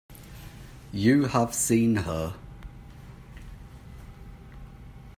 [0.91, 2.33] You have seen her.